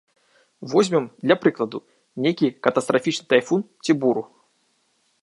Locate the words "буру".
4.05-4.29